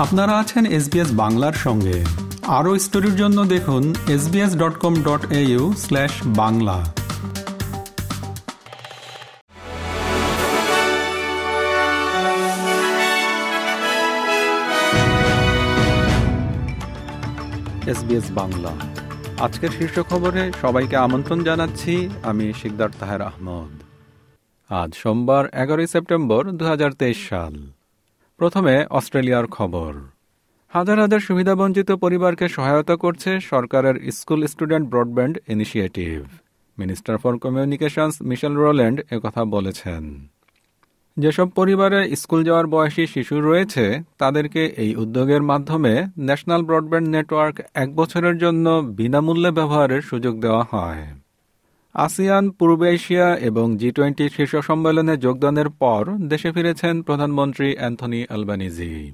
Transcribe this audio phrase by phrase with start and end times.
[0.00, 2.04] আপনারা আছেন এসবিএস বাংলার সঙ্গে।
[2.46, 6.78] আরও স্টোরির জন্য দেখুন SBS dot com dot AU slash Bangla.
[17.86, 18.72] SBS Bangla.
[19.40, 23.72] আজকের শীর্ষ খবরে সবাইকে আমন্ত্রণ জানাচ্ছি, আমি শিকদার তাহের আহমদ।
[24.70, 27.54] আজ সোমবার এগারোই সেপ্টেম্বর দু হাজার তেইশ সাল।
[28.40, 29.92] প্রথমে অস্ট্রেলিয়ার খবর।
[30.68, 36.18] হাজার হাজার সুবিধাবঞ্চিত পরিবারকে সহায়তা করছে সরকারের school student broadband initiative.
[36.78, 40.28] Minister for communications Michelle Rowland একথা বলেছেন।
[41.16, 47.94] যেসব পরিবারে স্কুল যাওয়ার বয়সী শিশু রয়েছে, তাদেরকে এই উদ্যোগের মাধ্যমে ন্যাশনাল ব্রডব্যান্ড নেটওয়ার্ক এক
[47.94, 51.04] বছরের জন্য বিনামূল্যে ব্যবহারের সুযোগ দেওয়া হয়।
[51.94, 59.12] আসিয়ান, পূর্ব এশিয়া এবং জি টোয়েন্টি শীর্ষ সম্মেলনে যোগদানের পর দেশে ফিরেছেন প্রধানমন্ত্রী অ্যান্থনি আলবানিজি।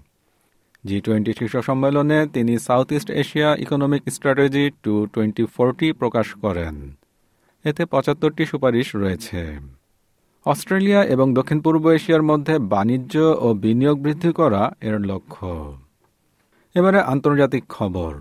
[0.85, 6.97] জি টোয়েন্টি শীর্ষ সম্মেলনে তিনি South East Asia economic strategy to twenty forty প্রকাশ করেন।
[7.65, 9.59] এতে পঁচাত্তরটি সুপারিশ রয়েছে।
[10.47, 15.79] অস্ট্রেলিয়া এবং দক্ষিণ পূর্ব এশিয়ার মধ্যে বাণিজ্য ও বিনিয়োগ বৃদ্ধি করা এর লক্ষ্য।
[16.75, 18.15] এবারে আন্তর্জাতিক খবর।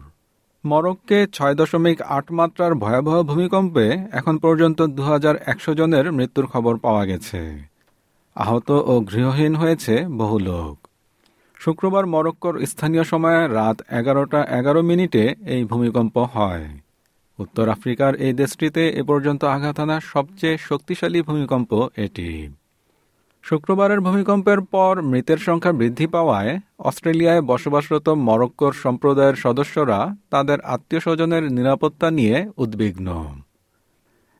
[0.65, 5.03] মরক্কে ছয় দশমিক আট মাত্রার ভয়াবহ ভূমিকম্পে এখন পর্যন্ত দু
[5.75, 7.39] জনের মৃত্যুর খবর পাওয়া গেছে।
[8.35, 10.75] আহত ও গৃহহীন হয়েছে বহু লোক।
[11.59, 16.65] শুক্রবার মরক্কোর স্থানীয় সময়ে রাত এগারোটা এগারো মিনিটে এই ভূমিকম্প হয়।
[17.39, 22.29] উত্তর আফ্রিকার এই দেশটিতে এ পর্যন্ত আঘাত আনা সবচেয়ে শক্তিশালী ভূমিকম্প এটি।
[23.45, 31.51] শুক্রবারের ভূমিকম্পের পর মৃতের সংখ্যা বৃদ্ধি পাওয়ায় অস্ট্রেলিয়ায় বসবাসরত মরক্কোর সম্প্রদায়ের সদস্যরা তাদের আত্মীয় স্বজনের
[31.51, 33.07] নিরাপত্তা নিয়ে উদ্বিগ্ন।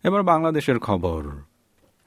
[0.04, 1.22] এবার বাংলাদেশের খবর।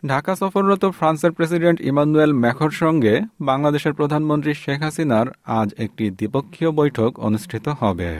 [0.06, 7.18] ঢাকা সফররত ফ্রান্সের প্রেসিডেন্ট ইমানুয়েল ম্যাখর সঙ্গে বাংলাদেশের প্রধানমন্ত্রী শেখ হাসিনার আজ একটি দ্বিপক্ষীয় বৈঠক
[7.18, 8.12] অনুষ্ঠিত হবে।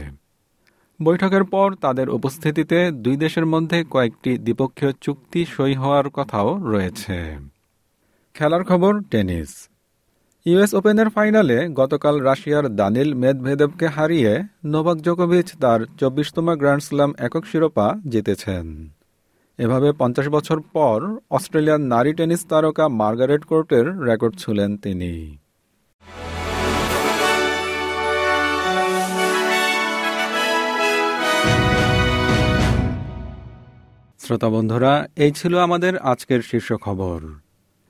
[1.02, 7.18] বৈঠকের পর তাদের উপস্থিতিতে দুই দেশের মধ্যে কয়েকটি দ্বিপক্ষীয় চুক্তি সই হওয়ার কথাও রয়েছে।
[8.38, 9.52] খেলার খবর, টেনিস।
[10.46, 14.32] ইউএস ওপেনের ফাইনালে গতকাল রাশিয়ার দানিল মেদভেদেবকে হারিয়ে
[14.72, 18.66] নোভাক জোকোভিচ তার চব্বিশতম গ্র্যান্ড স্ল্যাম একক শিরোপা জিতেছেন।
[19.58, 20.98] এভাবে পঞ্চাশ বছর পর
[21.36, 25.12] অস্ট্রেলিয়ার নারী টেনিস তারকা মার্গারেট কোর্টের রেকর্ড ছুলেন তিনি।
[34.22, 34.92] শ্রোতা বন্ধুরা,
[35.24, 37.20] এই ছিল আমাদের আজকের শীর্ষ খবর।